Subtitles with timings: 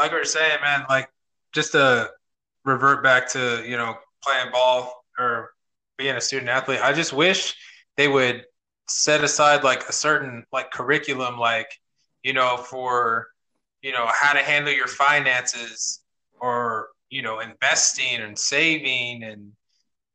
[0.00, 1.08] like we were saying, man, like
[1.52, 2.10] just to
[2.64, 5.50] revert back to you know playing ball or
[5.98, 6.80] being a student athlete.
[6.82, 7.54] I just wish
[7.96, 8.44] they would
[8.88, 11.68] set aside like a certain like curriculum, like
[12.22, 13.28] you know for
[13.82, 16.00] you know how to handle your finances
[16.40, 19.52] or you know investing and saving and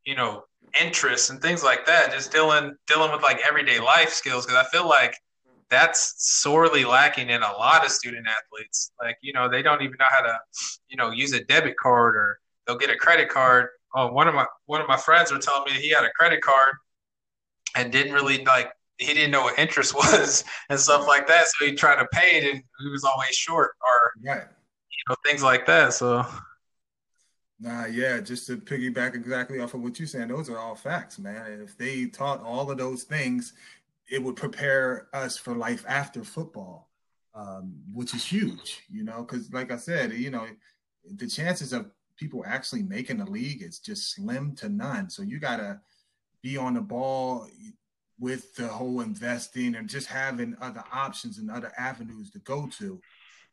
[0.04, 0.44] you know
[0.82, 2.12] interests and things like that.
[2.12, 5.16] Just dealing dealing with like everyday life skills because I feel like
[5.70, 8.92] that's sorely lacking in a lot of student athletes.
[9.02, 10.40] Like, you know, they don't even know how to,
[10.88, 13.70] you know, use a debit card or they'll get a credit card.
[13.96, 16.42] Oh, one of my one of my friends were telling me he had a credit
[16.42, 16.76] card
[17.76, 21.46] and didn't really like he didn't know what interest was and stuff like that.
[21.48, 24.44] So he tried to pay it and he was always short or right.
[24.44, 25.94] you know, things like that.
[25.94, 26.26] So
[27.59, 31.18] Nah, yeah, just to piggyback exactly off of what you're saying, those are all facts,
[31.18, 31.52] man.
[31.52, 33.54] And if they taught all of those things,
[34.09, 36.90] it would prepare us for life after football,
[37.34, 40.45] um, which is huge, you know, because like I said, you know,
[41.16, 45.09] the chances of people actually making the league is just slim to none.
[45.09, 45.81] So you gotta
[46.42, 47.48] be on the ball
[48.20, 53.02] with the whole investing and just having other options and other avenues to go to.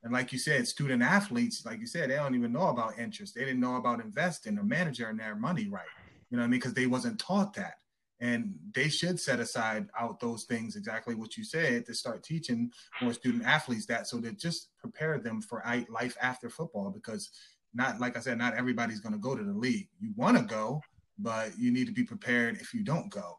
[0.04, 3.34] And like you said, student athletes, like you said, they don't even know about interest.
[3.34, 5.86] They didn't know about investing or managing their money right.
[6.30, 6.60] You know what I mean?
[6.60, 7.74] Because they wasn't taught that
[8.22, 12.70] and they should set aside out those things exactly what you said to start teaching
[13.02, 17.30] more student athletes that so to just prepare them for life after football because
[17.74, 19.88] not like i said not everybody's going to go to the league.
[20.00, 20.80] You want to go
[21.18, 23.38] but you need to be prepared if you don't go.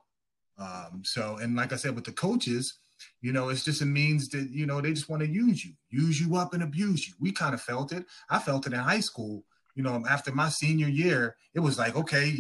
[0.59, 2.75] Um, so and like i said with the coaches
[3.22, 5.73] you know it's just a means that you know they just want to use you
[5.90, 7.16] use you up and abuse you.
[7.20, 8.06] We kind of felt it.
[8.30, 9.44] I felt it in high school
[9.75, 12.31] you know, after my senior year, it was like, okay,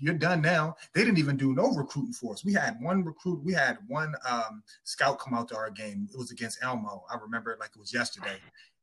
[0.00, 0.74] you're done now.
[0.94, 2.44] They didn't even do no recruiting for us.
[2.44, 6.08] We had one recruit, we had one um, scout come out to our game.
[6.12, 7.04] It was against Elmo.
[7.10, 8.36] I remember it like it was yesterday.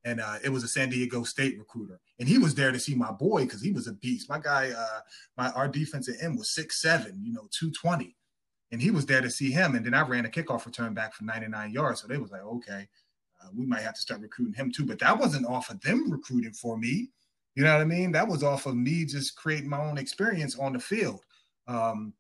[0.04, 2.94] And uh, it was a San Diego State recruiter, and he was there to see
[2.94, 4.30] my boy because he was a beast.
[4.30, 5.00] My guy, uh,
[5.36, 8.16] my our defensive end was six seven, you know, two twenty,
[8.72, 9.74] and he was there to see him.
[9.74, 12.30] And then I ran a kickoff return back for ninety nine yards, so they was
[12.30, 12.88] like, okay,
[13.42, 14.86] uh, we might have to start recruiting him too.
[14.86, 17.10] But that wasn't off of them recruiting for me
[17.56, 18.12] you know what I mean?
[18.12, 21.22] That was off of me just creating my own experience on the field.
[21.68, 22.14] Um,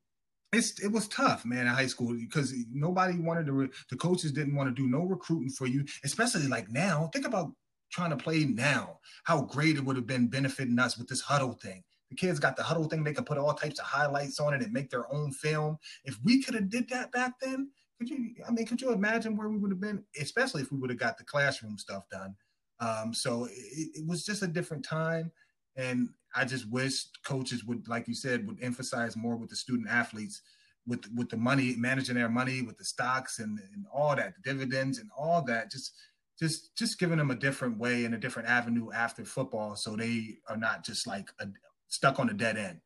[0.53, 3.53] it's it was tough, man, in high school because nobody wanted to.
[3.53, 7.09] Re- the coaches didn't want to do no recruiting for you, especially like now.
[7.13, 7.51] Think about
[7.91, 8.99] trying to play now.
[9.25, 11.83] How great it would have been benefiting us with this huddle thing.
[12.09, 14.63] The kids got the huddle thing; they can put all types of highlights on it
[14.63, 15.77] and make their own film.
[16.05, 18.35] If we could have did that back then, could you?
[18.47, 20.03] I mean, could you imagine where we would have been?
[20.19, 22.35] Especially if we would have got the classroom stuff done.
[22.79, 25.31] Um, so it, it, was just a different time.
[25.77, 29.89] And I just wish coaches would, like you said, would emphasize more with the student
[29.89, 30.41] athletes,
[30.87, 34.51] with with the money, managing their money, with the stocks and, and all that, the
[34.51, 35.71] dividends and all that.
[35.71, 35.93] Just
[36.37, 40.37] just just giving them a different way and a different avenue after football, so they
[40.49, 41.47] are not just like a,
[41.87, 42.79] stuck on a dead end.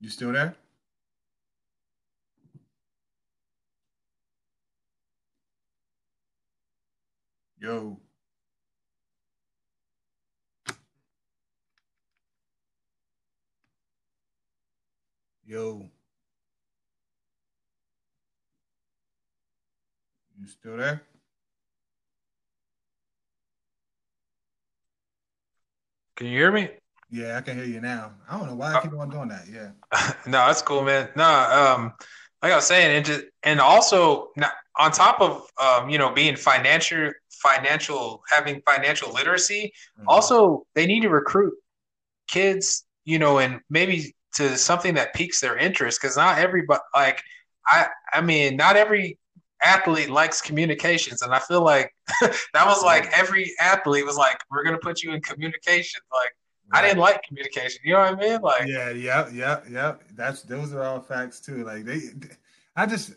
[0.00, 0.56] You still there?
[7.62, 7.96] Yo.
[15.46, 15.88] Yo.
[20.40, 21.02] You still there?
[26.16, 26.68] Can you hear me?
[27.12, 28.10] Yeah, I can hear you now.
[28.28, 29.44] I don't know why I keep on doing that.
[29.48, 29.70] Yeah.
[30.26, 31.10] no, that's cool, man.
[31.14, 31.92] No, um,
[32.42, 34.30] like I was saying, and just and also
[34.78, 40.08] on top of um, you know being financial financial having financial literacy mm-hmm.
[40.08, 41.54] also they need to recruit
[42.28, 47.20] kids you know and maybe to something that piques their interest because not everybody like
[47.66, 49.18] i i mean not every
[49.62, 54.64] athlete likes communications and i feel like that was like every athlete was like we're
[54.64, 56.30] gonna put you in communications like.
[56.72, 60.42] I didn't like communication you know what i mean like yeah yeah yeah yeah that's
[60.42, 62.00] those are all facts too like they
[62.76, 63.12] i just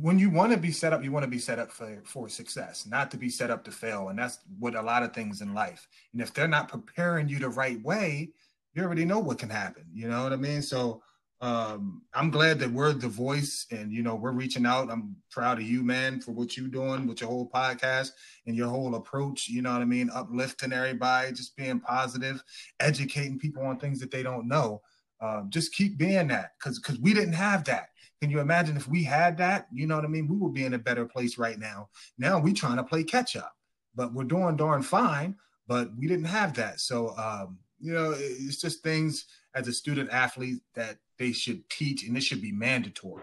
[0.00, 2.28] when you want to be set up, you want to be set up for, for
[2.28, 4.08] success, not to be set up to fail.
[4.08, 5.86] And that's what a lot of things in life.
[6.12, 8.30] And if they're not preparing you the right way,
[8.74, 9.84] you already know what can happen.
[9.92, 10.62] You know what I mean?
[10.62, 11.02] So
[11.44, 14.90] um, I'm glad that we're the voice and, you know, we're reaching out.
[14.90, 18.10] I'm proud of you, man, for what you're doing with your whole podcast
[18.46, 19.48] and your whole approach.
[19.48, 20.10] You know what I mean?
[20.12, 22.42] Uplifting everybody, just being positive,
[22.80, 24.80] educating people on things that they don't know.
[25.20, 27.88] Um, just keep being that because because we didn't have that
[28.24, 29.66] can you imagine if we had that?
[29.70, 30.26] You know what I mean?
[30.26, 31.90] We would be in a better place right now.
[32.16, 33.54] Now we trying to play catch up,
[33.94, 35.36] but we're doing darn fine.
[35.66, 40.10] But we didn't have that, so um, you know, it's just things as a student
[40.10, 43.22] athlete that they should teach, and it should be mandatory.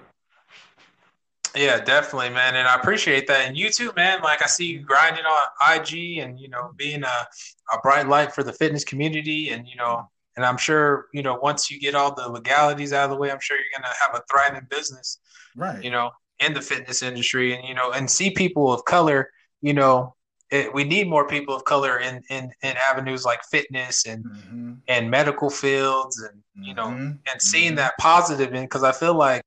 [1.55, 2.55] Yeah, definitely, man.
[2.55, 3.47] And I appreciate that.
[3.47, 4.21] And you too, man.
[4.21, 7.27] Like I see you grinding on IG and, you know, being a,
[7.73, 9.49] a bright light for the fitness community.
[9.49, 13.05] And, you know, and I'm sure, you know, once you get all the legalities out
[13.05, 15.19] of the way, I'm sure you're going to have a thriving business,
[15.57, 15.83] right?
[15.83, 19.29] You know, in the fitness industry and, you know, and see people of color,
[19.61, 20.15] you know,
[20.51, 24.73] it, we need more people of color in, in, in avenues like fitness and, mm-hmm.
[24.87, 27.11] and medical fields and, you know, mm-hmm.
[27.31, 27.77] and seeing mm-hmm.
[27.77, 29.41] that positive in, cause I feel like,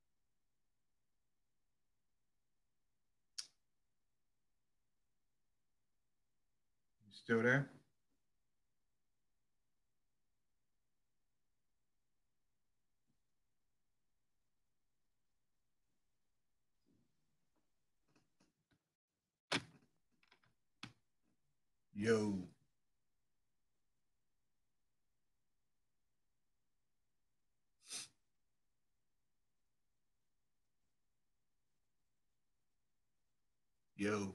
[7.24, 7.70] Still there?
[21.94, 22.46] Yo.
[33.96, 34.34] Yo.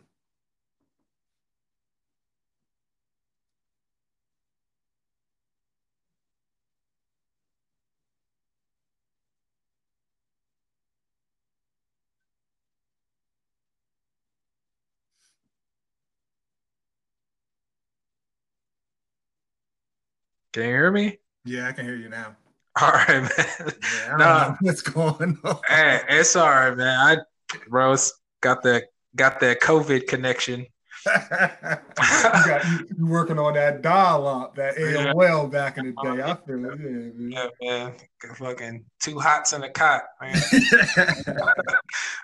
[20.54, 21.19] Can you hear me?
[21.46, 22.36] Yeah, I can hear you now.
[22.81, 23.74] All right, man.
[24.07, 25.60] Yeah, no, what's going on?
[25.68, 27.00] Hey, it's all right, man.
[27.00, 28.86] I bros got that
[29.16, 30.62] got that COVID connection.
[31.06, 35.50] you got you, working on that dial up, that AOL yeah.
[35.50, 36.22] back in the day.
[36.22, 36.80] I feel it.
[36.80, 37.31] Yeah, man.
[37.60, 37.94] Yeah, man.
[38.36, 40.36] Fucking two hots in a cot, man.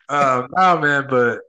[0.09, 1.41] um, no, man, but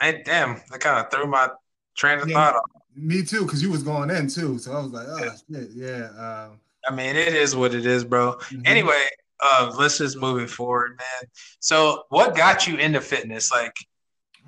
[0.00, 1.48] and damn, I kind of threw my
[1.96, 2.34] train of yeah.
[2.34, 2.73] thought off.
[2.96, 4.58] Me too, because you was going in too.
[4.58, 6.08] So I was like, oh shit, yeah.
[6.16, 8.34] Um, I mean, it is what it is, bro.
[8.34, 8.62] Mm-hmm.
[8.66, 9.06] Anyway,
[9.40, 11.30] uh, let's just move it forward, man.
[11.60, 13.50] So, what got you into fitness?
[13.50, 13.74] Like,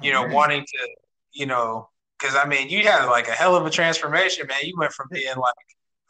[0.03, 0.89] you know, wanting to,
[1.33, 1.89] you know,
[2.19, 4.59] because I mean, you had like a hell of a transformation, man.
[4.63, 5.55] You went from being like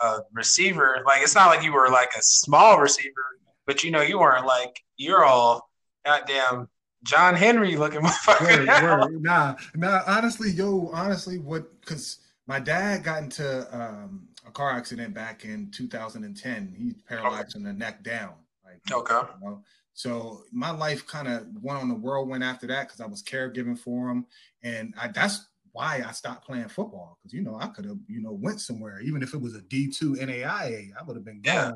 [0.00, 4.02] a receiver, like it's not like you were like a small receiver, but you know,
[4.02, 5.70] you weren't like you're all
[6.04, 6.68] goddamn
[7.02, 8.66] John Henry looking motherfucker.
[8.66, 9.22] Word, word.
[9.22, 10.02] Nah, nah.
[10.06, 11.80] Honestly, yo, honestly, what?
[11.80, 16.74] Because my dad got into um, a car accident back in 2010.
[16.78, 17.50] He's paralyzed okay.
[17.52, 18.34] from the neck down.
[18.64, 19.28] Like, okay.
[19.42, 19.62] You know?
[19.94, 23.78] So my life kind of went on the whirlwind after that because I was caregiving
[23.78, 24.26] for him,
[24.62, 28.22] and I, that's why I stopped playing football because you know I could have you
[28.22, 31.42] know went somewhere even if it was a D two NAIA I would have been
[31.42, 31.54] gone.
[31.54, 31.72] Yeah.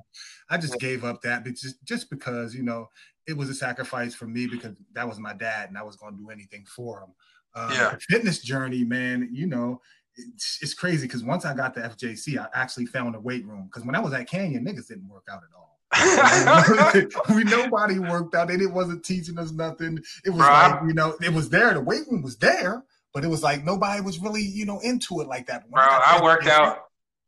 [0.49, 2.89] I just gave up that but just just because you know
[3.27, 6.17] it was a sacrifice for me because that was my dad and I was going
[6.17, 7.15] to do anything for him.
[7.55, 9.29] Um, yeah, fitness journey, man.
[9.33, 9.83] You know
[10.35, 13.65] it's, it's crazy because once I got to FJC, I actually found a weight room.
[13.65, 15.71] Because when I was at Canyon, niggas didn't work out at all.
[17.35, 18.49] we nobody worked out.
[18.49, 19.99] They didn't wasn't teaching us nothing.
[20.25, 21.75] It was Bro, like you know, it was there.
[21.75, 25.21] The weight room was there, but it was like nobody was really you know into
[25.21, 25.69] it like that.
[25.71, 26.85] Bro, I, I worked out.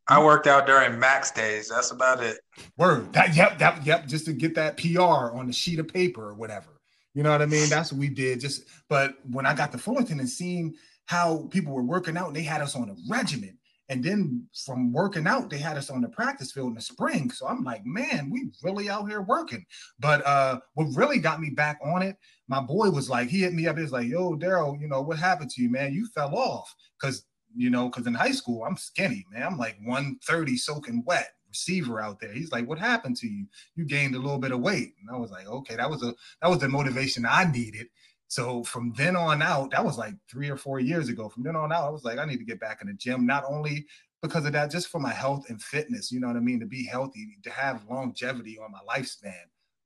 [0.08, 1.68] I worked out during max days.
[1.68, 2.38] That's about it.
[2.76, 3.12] Word.
[3.12, 5.00] That yep, that yep, just to get that PR
[5.36, 6.80] on the sheet of paper or whatever.
[7.14, 7.68] You know what I mean?
[7.68, 8.40] That's what we did.
[8.40, 10.74] Just but when I got to Fullerton and seeing
[11.06, 12.28] how people were working out.
[12.28, 13.58] and They had us on a regimen.
[13.88, 17.30] And then from working out, they had us on the practice field in the spring.
[17.30, 19.66] So I'm like, man, we really out here working.
[19.98, 22.16] But uh, what really got me back on it,
[22.48, 23.76] my boy was like, he hit me up.
[23.76, 25.92] He's like, yo, Daryl, you know, what happened to you, man?
[25.92, 26.74] You fell off.
[27.00, 29.42] Cause, you know, because in high school, I'm skinny, man.
[29.42, 32.32] I'm like 130 soaking wet receiver out there.
[32.32, 33.46] He's like, what happened to you?
[33.76, 34.94] You gained a little bit of weight.
[35.00, 37.88] And I was like, okay, that was a that was the motivation I needed
[38.32, 41.28] so from then on out, that was like three or four years ago.
[41.28, 43.26] From then on out, I was like, I need to get back in the gym,
[43.26, 43.84] not only
[44.22, 46.10] because of that, just for my health and fitness.
[46.10, 46.58] You know what I mean?
[46.60, 49.34] To be healthy, to have longevity on my lifespan.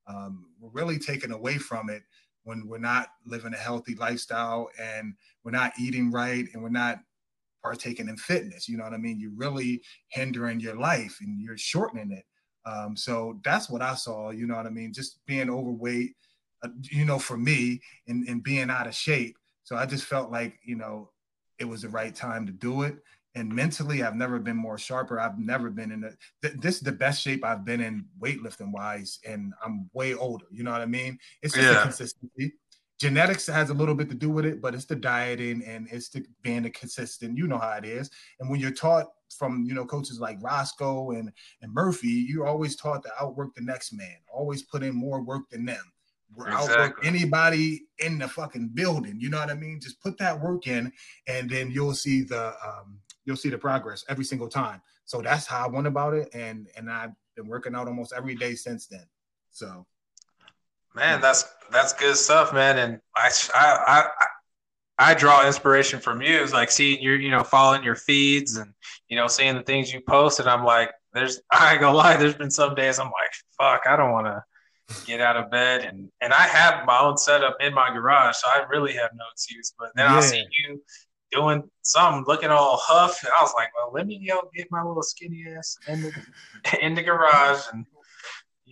[0.06, 2.04] Um, we're really taken away from it
[2.44, 7.00] when we're not living a healthy lifestyle and we're not eating right and we're not
[7.64, 8.68] partaking in fitness.
[8.68, 9.18] You know what I mean?
[9.18, 12.24] You're really hindering your life and you're shortening it.
[12.64, 14.30] Um, so that's what I saw.
[14.30, 14.92] You know what I mean?
[14.92, 16.14] Just being overweight
[16.62, 19.36] Uh, you know, for me and, and being out of shape.
[19.64, 21.10] So I just felt like, you know,
[21.58, 22.96] it was the right time to do it.
[23.34, 25.20] And mentally, I've never been more sharper.
[25.20, 28.72] I've never been in the, th- this is the best shape I've been in weightlifting
[28.72, 29.18] wise.
[29.28, 30.46] And I'm way older.
[30.50, 31.18] You know what I mean?
[31.42, 31.82] It's just yeah.
[31.82, 32.54] consistency.
[32.98, 36.08] Genetics has a little bit to do with it, but it's the dieting and it's
[36.08, 37.36] the being the consistent.
[37.36, 38.08] You know how it is.
[38.40, 42.74] And when you're taught from you know coaches like Roscoe and and Murphy, you're always
[42.74, 45.92] taught to outwork the next man, always put in more work than them
[46.38, 46.74] exactly.
[46.74, 49.16] outwork anybody in the fucking building.
[49.18, 49.80] You know what I mean?
[49.80, 50.92] Just put that work in,
[51.26, 54.80] and then you'll see the um, you'll see the progress every single time.
[55.04, 58.34] So that's how I went about it, and and I've been working out almost every
[58.34, 59.06] day since then.
[59.50, 59.86] So,
[60.96, 62.78] Man, that's that's good stuff, man.
[62.78, 64.26] And I I I,
[65.10, 66.42] I draw inspiration from you.
[66.42, 68.72] It's like seeing your, you know, following your feeds and
[69.08, 72.16] you know, seeing the things you post, and I'm like, there's I ain't gonna lie,
[72.16, 74.42] there's been some days I'm like, fuck, I don't want to
[75.04, 78.48] get out of bed, and and I have my own setup in my garage, so
[78.48, 79.74] I really have no excuse.
[79.78, 80.16] But then yeah.
[80.16, 80.82] I see you
[81.32, 84.82] doing something, looking all huff, and I was like, well, let me go get my
[84.82, 86.12] little skinny ass in the
[86.82, 87.84] in the garage and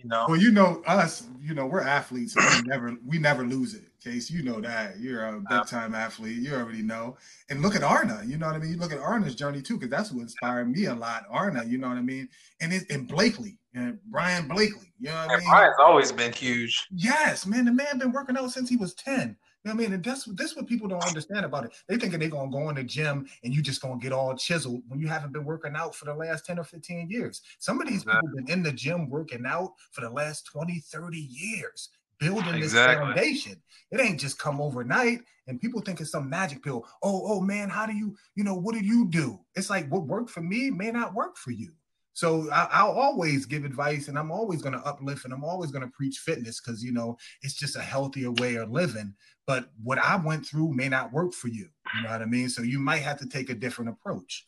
[0.05, 0.25] you know.
[0.27, 1.27] Well, you know us.
[1.41, 2.35] You know we're athletes.
[2.35, 3.83] And we never we never lose it.
[4.03, 6.37] Case, you know that you're a big time athlete.
[6.37, 7.17] You already know.
[7.49, 8.21] And look at Arna.
[8.23, 8.71] You know what I mean.
[8.71, 11.25] You look at Arna's journey too, because that's what inspired me a lot.
[11.31, 11.63] Arna.
[11.65, 12.29] You know what I mean.
[12.61, 14.93] And it, and Blakely and Brian Blakely.
[14.99, 15.49] You know what I mean.
[15.49, 16.87] Brian's always been huge.
[16.91, 17.65] Yes, man.
[17.65, 19.37] The man been working out since he was ten.
[19.63, 19.93] You know what I mean?
[19.93, 21.73] And that's that's what people don't understand about it.
[21.87, 24.83] They thinking they're gonna go in the gym and you just gonna get all chiseled
[24.87, 27.41] when you haven't been working out for the last 10 or 15 years.
[27.59, 28.29] Some of these exactly.
[28.29, 31.89] people been in the gym working out for the last 20, 30 years,
[32.19, 33.05] building this exactly.
[33.05, 33.61] foundation.
[33.91, 35.21] It ain't just come overnight.
[35.47, 36.87] And people think it's some magic pill.
[37.03, 39.39] Oh, oh man, how do you, you know, what do you do?
[39.55, 41.71] It's like what worked for me may not work for you.
[42.15, 45.69] So I, will always give advice and I'm always going to uplift and I'm always
[45.69, 49.13] going to preach fitness because, you know, it's just a healthier way of living.
[49.45, 51.67] But what I went through may not work for you.
[51.93, 52.47] You know what I mean?
[52.47, 54.45] So you might have to take a different approach.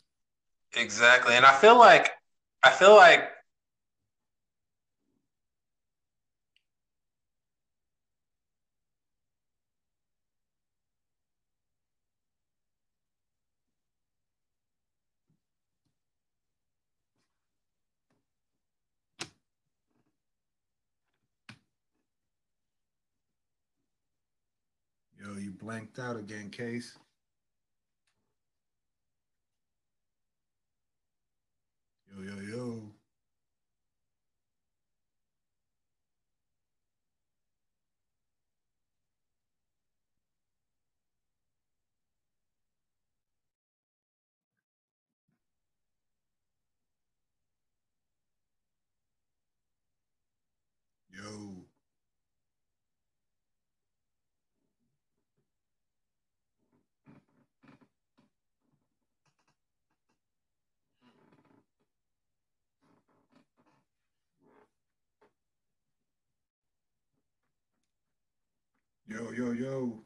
[0.77, 1.35] Exactly.
[1.35, 2.11] And I feel like,
[2.63, 3.31] I feel like
[25.39, 26.97] you blanked out again, Case.
[32.11, 32.96] Yo, yo, yo.
[69.17, 70.03] Yo, yo, yo.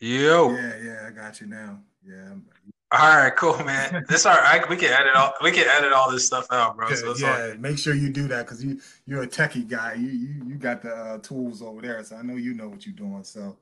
[0.00, 0.50] Yo.
[0.50, 1.78] Yeah, yeah, I got you now.
[2.04, 2.32] Yeah.
[2.90, 4.04] All right, cool, man.
[4.08, 4.68] This all right.
[4.68, 6.92] We can edit all we can edit all this stuff out, bro.
[6.92, 9.94] So yeah, make sure you do that because you you're a techie guy.
[9.94, 12.84] You you you got the uh, tools over there, so I know you know what
[12.84, 13.22] you're doing.
[13.22, 13.56] So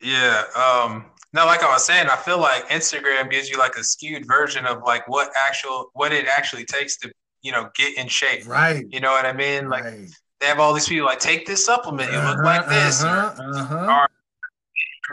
[0.00, 0.42] yeah.
[0.56, 1.06] Um.
[1.32, 4.66] No, like I was saying, I feel like Instagram gives you like a skewed version
[4.66, 7.12] of like what actual what it actually takes to
[7.44, 8.48] you know, get in shape.
[8.48, 8.84] Right.
[8.90, 9.68] You know what I mean?
[9.68, 10.08] Like right.
[10.40, 13.40] they have all these people like take this supplement, you uh-huh, look like this, uh-huh,
[13.40, 14.00] or, uh-huh.
[14.02, 14.08] or,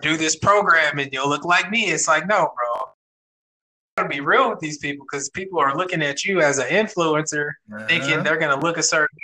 [0.01, 1.91] do this program and you'll look like me.
[1.91, 2.88] It's like, no, bro.
[3.97, 7.51] Gotta be real with these people because people are looking at you as an influencer,
[7.89, 8.23] thinking uh-huh.
[8.23, 9.17] they're gonna look a certain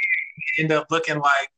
[0.59, 1.49] end up looking like,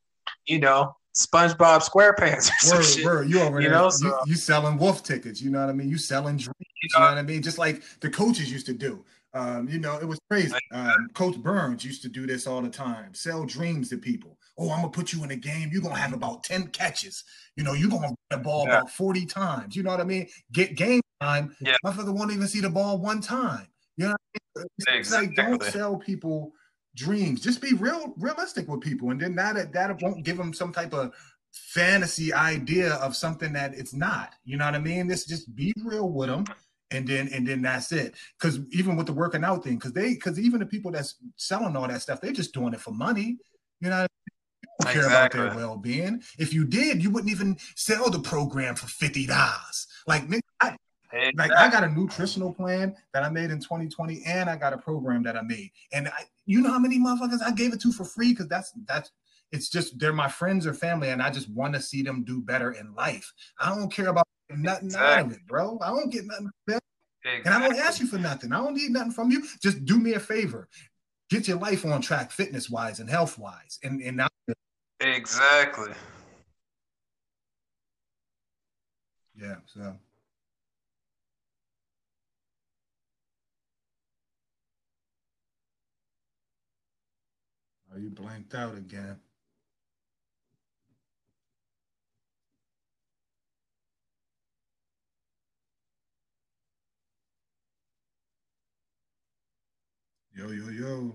[0.45, 3.05] you know, SpongeBob SquarePants or word, shit.
[3.05, 3.29] Word.
[3.29, 5.41] You over you there, know, so, you, you, selling wolf tickets.
[5.41, 5.89] You know what I mean?
[5.89, 6.59] You selling drinks.
[6.59, 7.41] You know, you know what I mean?
[7.41, 9.03] Just like the coaches used to do.
[9.33, 10.55] Um, you know, it was crazy.
[10.71, 13.13] Um, Coach Burns used to do this all the time.
[13.13, 14.37] Sell dreams to people.
[14.57, 15.69] Oh, I'm gonna put you in a game.
[15.71, 17.23] You're gonna have about 10 catches.
[17.55, 18.79] You know, you're gonna run the ball yeah.
[18.79, 19.75] about 40 times.
[19.75, 20.27] You know what I mean?
[20.51, 21.55] Get game time.
[21.61, 21.75] Yeah.
[21.85, 23.67] Motherfucker won't even see the ball one time.
[23.97, 24.15] You know,
[24.53, 24.99] what I mean?
[24.99, 26.51] it's like don't sell people
[26.95, 27.41] dreams.
[27.41, 30.93] Just be real realistic with people, and then that that won't give them some type
[30.93, 31.13] of
[31.51, 34.33] fantasy idea of something that it's not.
[34.43, 35.07] You know what I mean?
[35.07, 36.45] This just be real with them
[36.91, 38.15] and then and then that's it.
[38.39, 41.75] Because even with the working out thing, because they because even the people that's selling
[41.75, 43.37] all that stuff, they're just doing it for money.
[43.79, 44.07] You know,
[44.79, 45.41] don't care exactly.
[45.41, 46.21] about their well being.
[46.37, 49.87] If you did, you wouldn't even sell the program for fifty dollars.
[50.07, 50.23] Like,
[50.61, 50.75] I,
[51.11, 51.31] exactly.
[51.37, 54.77] like I got a nutritional plan that I made in 2020, and I got a
[54.77, 55.71] program that I made.
[55.91, 58.29] And I, you know how many motherfuckers I gave it to for free?
[58.29, 59.11] Because that's that's
[59.51, 62.41] it's just they're my friends or family, and I just want to see them do
[62.41, 63.33] better in life.
[63.59, 65.07] I don't care about nothing exactly.
[65.07, 65.77] out of it, bro.
[65.81, 66.51] I don't get nothing.
[66.67, 67.41] Exactly.
[67.45, 68.51] And I don't ask you for nothing.
[68.51, 69.45] I don't need nothing from you.
[69.61, 70.67] Just do me a favor.
[71.29, 73.79] Get your life on track, fitness wise and health wise.
[73.83, 74.27] And and now
[74.99, 75.91] Exactly.
[79.35, 79.95] Yeah, so
[87.91, 89.19] Are you blanked out again?
[100.39, 101.13] Yo, yo, yo.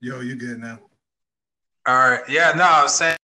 [0.00, 0.78] Yo, you good now?
[1.86, 2.22] All right.
[2.26, 3.18] Yeah, no, I was saying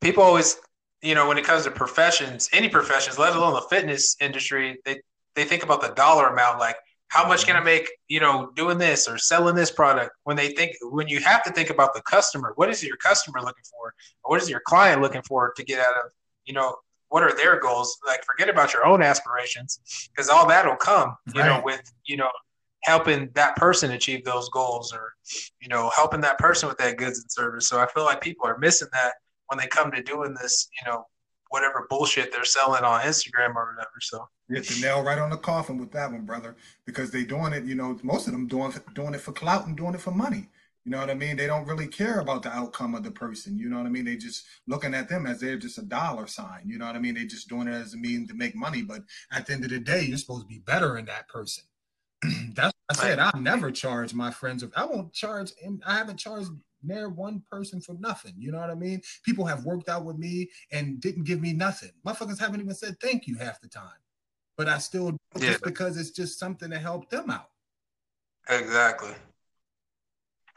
[0.00, 0.56] people always,
[1.00, 5.00] you know, when it comes to professions, any professions, let alone the fitness industry, they
[5.36, 6.74] they think about the dollar amount, like
[7.12, 10.12] how much can I make, you know, doing this or selling this product?
[10.24, 13.40] When they think, when you have to think about the customer, what is your customer
[13.40, 13.92] looking for?
[14.24, 16.10] What is your client looking for to get out of,
[16.46, 16.74] you know,
[17.10, 17.98] what are their goals?
[18.06, 21.48] Like, forget about your own aspirations because all that'll come, you right.
[21.48, 22.30] know, with, you know,
[22.84, 25.12] helping that person achieve those goals or,
[25.60, 27.68] you know, helping that person with that goods and service.
[27.68, 29.12] So I feel like people are missing that
[29.48, 31.04] when they come to doing this, you know,
[31.52, 34.00] whatever bullshit they're selling on Instagram or whatever.
[34.00, 36.56] So you hit the nail right on the coffin with that one, brother,
[36.86, 37.64] because they doing it.
[37.64, 40.48] You know, most of them doing doing it for clout and doing it for money.
[40.84, 41.36] You know what I mean?
[41.36, 43.56] They don't really care about the outcome of the person.
[43.56, 44.04] You know what I mean?
[44.04, 46.62] They just looking at them as they're just a dollar sign.
[46.66, 47.14] You know what I mean?
[47.14, 48.82] They just doing it as a means to make money.
[48.82, 51.64] But at the end of the day, you're supposed to be better in that person.
[52.54, 53.18] That's what I said.
[53.20, 54.64] I never charge my friends.
[54.74, 55.52] I won't charge.
[55.86, 56.50] I haven't charged
[56.82, 58.34] near one person for nothing.
[58.36, 59.02] You know what I mean?
[59.24, 61.90] People have worked out with me and didn't give me nothing.
[62.06, 63.90] Motherfuckers haven't even said thank you half the time.
[64.56, 65.50] But I still yeah.
[65.50, 67.48] just because it's just something to help them out.
[68.48, 69.12] Exactly.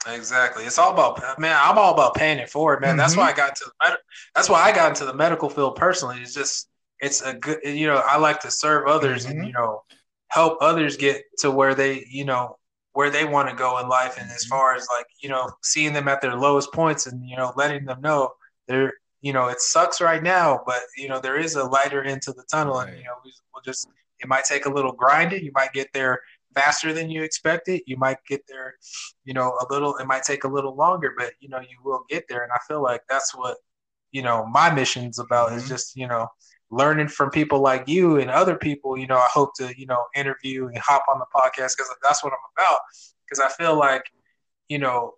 [0.08, 0.66] Exactly.
[0.66, 1.58] It's all about man.
[1.60, 2.92] I'm all about paying it forward, man.
[2.92, 2.98] Mm-hmm.
[3.00, 3.98] That's why I got to the
[4.36, 6.18] that's why I got into the medical field personally.
[6.22, 9.40] It's just it's a good you know I like to serve others mm-hmm.
[9.40, 9.84] and you know
[10.28, 12.58] help others get to where they you know
[12.96, 14.50] where they want to go in life and as mm-hmm.
[14.50, 17.86] far as like you know seeing them at their lowest points and you know letting
[17.86, 18.32] them know
[18.68, 22.32] they're you know it sucks right now but you know there is a lighter into
[22.32, 25.52] the tunnel and you know we, will just it might take a little grinding you
[25.54, 26.22] might get there
[26.56, 28.76] faster than you expected you might get there
[29.26, 32.04] you know a little it might take a little longer but you know you will
[32.10, 33.58] get there and i feel like that's what
[34.12, 35.58] you know my mission's about mm-hmm.
[35.58, 36.28] is just you know
[36.72, 40.06] learning from people like you and other people, you know, I hope to, you know,
[40.16, 42.80] interview and hop on the podcast because that's what I'm about.
[43.26, 44.04] Because I feel like,
[44.70, 45.14] you know,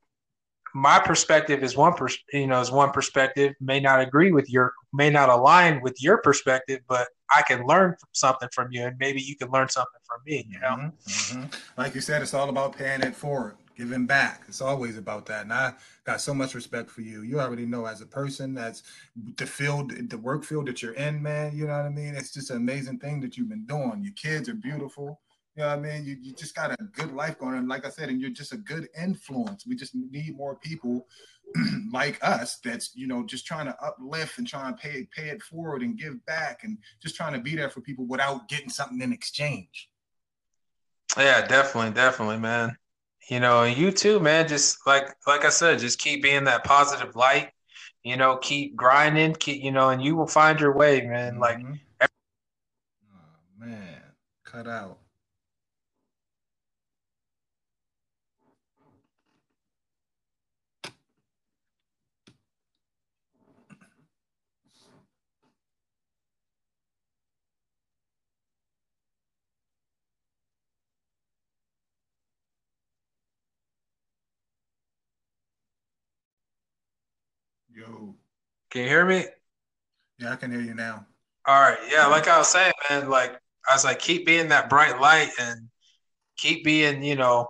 [0.73, 3.53] my perspective is one, pers- you know, is one perspective.
[3.59, 7.95] May not agree with your, may not align with your perspective, but I can learn
[8.11, 10.47] something from you, and maybe you can learn something from me.
[10.49, 11.43] You know, mm-hmm.
[11.77, 14.43] like you said, it's all about paying it forward giving back.
[14.47, 15.43] It's always about that.
[15.43, 17.21] And I got so much respect for you.
[17.21, 18.83] You already know as a person that's
[19.35, 21.55] the field, the work field that you're in, man.
[21.55, 22.15] You know what I mean?
[22.15, 24.03] It's just an amazing thing that you've been doing.
[24.03, 25.21] Your kids are beautiful.
[25.55, 26.05] You know what I mean?
[26.05, 27.55] You, you just got a good life going.
[27.55, 29.65] And like I said, and you're just a good influence.
[29.67, 31.07] We just need more people
[31.91, 35.41] like us that's, you know, just trying to uplift and trying to pay, pay it
[35.43, 39.01] forward and give back and just trying to be there for people without getting something
[39.01, 39.89] in exchange.
[41.15, 42.75] Yeah, definitely, definitely, man
[43.27, 44.47] you know, and you too, man.
[44.47, 47.51] Just like like I said, just keep being that positive light.
[48.03, 51.39] You know, keep grinding, keep you know, and you will find your way, man.
[51.39, 51.59] Like,
[52.01, 52.07] oh,
[53.59, 54.01] man,
[54.45, 54.99] cut out.
[77.77, 78.15] Yo.
[78.71, 79.23] Can you hear me?
[80.17, 81.05] Yeah, I can hear you now.
[81.45, 81.77] All right.
[81.91, 85.29] Yeah, like I was saying, man, like I was like, keep being that bright light
[85.39, 85.69] and
[86.37, 87.49] keep being, you know,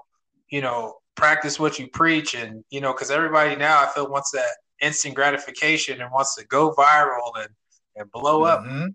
[0.50, 4.32] you know, practice what you preach and you know, because everybody now I feel wants
[4.32, 4.50] that
[4.82, 7.50] instant gratification and wants to go viral and,
[7.96, 8.84] and blow mm-hmm.
[8.84, 8.92] up.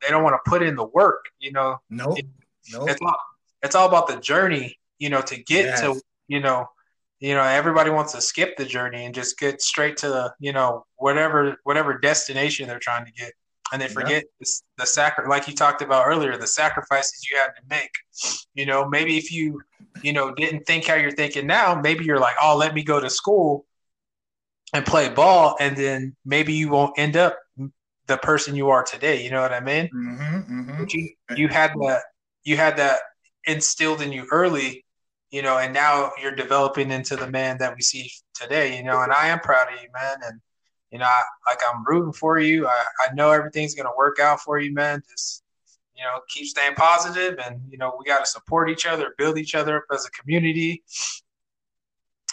[0.00, 1.76] They don't want to put in the work, you know.
[1.90, 2.18] No, nope.
[2.20, 2.26] it,
[2.72, 2.88] nope.
[2.88, 3.16] it's all
[3.62, 5.82] it's all about the journey, you know, to get yes.
[5.82, 6.66] to, you know,
[7.20, 10.52] you know everybody wants to skip the journey and just get straight to the you
[10.52, 13.32] know whatever whatever destination they're trying to get
[13.72, 14.40] and they forget yeah.
[14.40, 17.90] the, the sacri- like you talked about earlier the sacrifices you had to make
[18.54, 19.60] you know maybe if you
[20.02, 22.98] you know didn't think how you're thinking now maybe you're like oh let me go
[22.98, 23.66] to school
[24.72, 27.38] and play ball and then maybe you won't end up
[28.06, 30.84] the person you are today you know what i mean mm-hmm, mm-hmm.
[30.88, 32.00] you, you had that
[32.44, 32.98] you had that
[33.44, 34.84] instilled in you early
[35.30, 39.02] you know, and now you're developing into the man that we see today, you know,
[39.02, 40.16] and I am proud of you, man.
[40.24, 40.40] And,
[40.90, 42.66] you know, I, like I'm rooting for you.
[42.66, 45.02] I, I know everything's going to work out for you, man.
[45.08, 45.44] Just,
[45.96, 49.38] you know, keep staying positive and, you know, we got to support each other, build
[49.38, 50.82] each other up as a community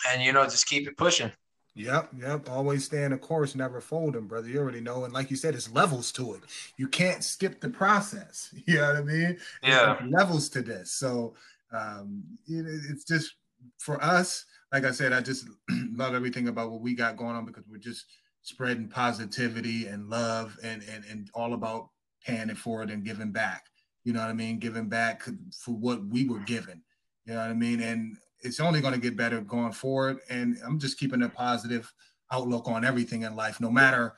[0.10, 1.32] and, you know, just keep it pushing.
[1.76, 2.50] Yep, yep.
[2.50, 4.48] Always stay in the course, never folding, brother.
[4.48, 5.04] You already know.
[5.06, 6.42] And like you said, it's levels to it.
[6.76, 8.52] You can't skip the process.
[8.66, 9.38] You know what I mean?
[9.62, 10.02] Yeah.
[10.10, 10.92] levels to this.
[10.92, 11.36] So
[11.72, 13.36] um, it's just
[13.80, 15.48] for us, like I said, I just
[15.94, 18.06] love everything about what we got going on because we're just
[18.42, 21.90] spreading positivity and love and and, and all about
[22.26, 23.66] paying it forward and giving back.
[24.04, 24.60] You know what I mean?
[24.60, 25.24] Giving back
[25.64, 26.82] for what we were given.
[27.26, 27.82] You know what I mean?
[27.82, 30.20] And it's only going to get better going forward.
[30.30, 31.92] And I'm just keeping a positive
[32.32, 34.14] outlook on everything in life, no matter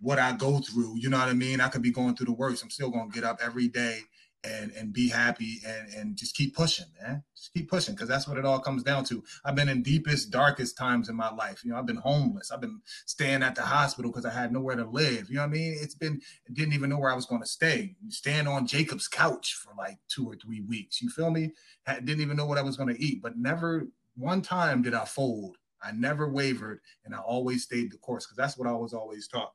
[0.00, 0.98] what I go through.
[0.98, 1.60] You know what I mean?
[1.60, 2.62] I could be going through the worst.
[2.62, 4.00] I'm still going to get up every day
[4.44, 7.22] and and be happy and and just keep pushing, man.
[7.36, 9.22] Just keep pushing because that's what it all comes down to.
[9.44, 11.64] I've been in deepest, darkest times in my life.
[11.64, 12.50] You know, I've been homeless.
[12.50, 15.28] I've been staying at the hospital because I had nowhere to live.
[15.28, 15.76] You know what I mean?
[15.80, 16.20] It's been
[16.52, 17.96] didn't even know where I was going to stay.
[18.08, 21.00] Staying on Jacob's couch for like two or three weeks.
[21.00, 21.52] You feel me?
[21.86, 25.04] didn't even know what I was going to eat, but never one time did I
[25.04, 25.56] fold.
[25.82, 29.28] I never wavered, and I always stayed the course because that's what I was always
[29.28, 29.52] taught.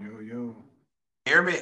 [0.00, 0.56] Yo, yo.
[1.26, 1.56] Hear me?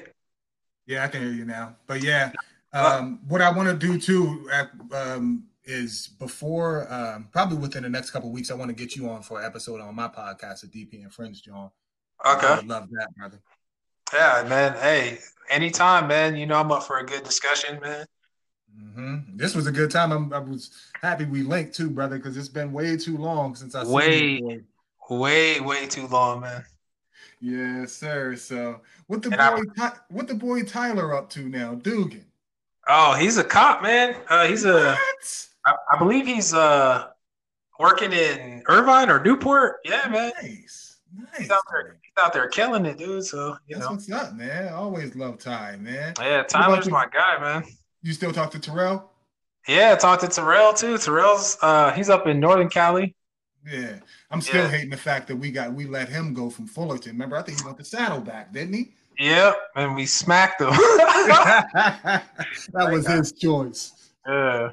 [0.86, 1.74] Yeah, I can hear you now.
[1.88, 2.30] But yeah,
[2.72, 4.48] um, what I want to do too
[4.92, 9.10] um, is before, um, probably within the next couple weeks, I want to get you
[9.10, 11.70] on for an episode on my podcast, the DP and Friends, John.
[12.24, 12.46] Okay.
[12.46, 13.40] I love that, brother.
[14.14, 14.74] Yeah, man.
[14.74, 15.18] Hey,
[15.50, 16.36] anytime, man.
[16.36, 18.06] You know I'm up for a good discussion, man.
[18.80, 19.36] Mm-hmm.
[19.36, 20.12] This was a good time.
[20.12, 20.70] I'm, i was
[21.02, 24.62] happy we linked too, brother, because it's been way too long since I way,
[25.10, 26.64] way, way too long, man.
[27.40, 28.36] Yes, sir.
[28.36, 32.24] So what the and boy, I, what the boy Tyler up to now, Dugan?
[32.88, 34.16] Oh, he's a cop, man.
[34.28, 34.96] Uh, he's a,
[35.66, 37.08] I, I believe he's uh
[37.78, 39.76] working in Irvine or Newport.
[39.84, 40.32] Yeah, man.
[40.42, 41.38] Nice, nice.
[41.38, 43.24] He's out there, he's out there killing it, dude.
[43.24, 43.92] So you that's know.
[43.92, 44.68] what's up, man.
[44.68, 46.14] I always love Ty, man.
[46.18, 47.64] Yeah, Tyler's my guy, man.
[48.02, 49.12] You still talk to Terrell?
[49.66, 50.98] Yeah, talk to Terrell too.
[50.98, 53.14] Terrell's uh he's up in Northern Cali.
[53.66, 53.98] Yeah.
[54.30, 54.70] I'm still yeah.
[54.70, 57.12] hating the fact that we got we let him go from Fullerton.
[57.12, 58.92] Remember, I think he went to Saddleback, didn't he?
[59.18, 60.68] Yep, and we smacked him.
[60.70, 62.22] that
[62.72, 64.10] was his choice.
[64.26, 64.70] Yeah.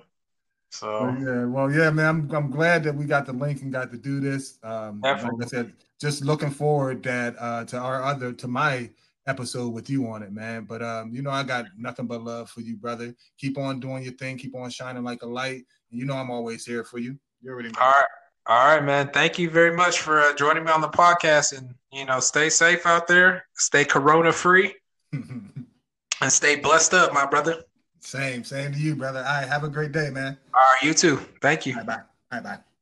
[0.69, 2.05] So but yeah, well, yeah, man.
[2.05, 4.59] I'm I'm glad that we got the link and got to do this.
[4.61, 5.39] Um, Definitely.
[5.39, 8.89] like I said, just looking forward that uh, to our other to my
[9.25, 10.65] episode with you on it, man.
[10.65, 13.15] But um, you know, I got nothing but love for you, brother.
[13.37, 14.37] Keep on doing your thing.
[14.37, 15.63] Keep on shining like a light.
[15.89, 17.17] You know, I'm always here for you.
[17.41, 17.71] You already.
[17.79, 18.05] All right.
[18.47, 19.09] All right, man.
[19.11, 21.57] Thank you very much for uh, joining me on the podcast.
[21.57, 24.75] And, you know, stay safe out there, stay corona free,
[25.11, 25.65] and
[26.27, 27.63] stay blessed up, my brother.
[28.01, 29.19] Same, same to you, brother.
[29.19, 30.37] All right, have a great day, man.
[30.53, 31.17] All right, you too.
[31.41, 31.75] Thank you.
[31.75, 32.01] Bye bye.
[32.29, 32.74] Bye bye.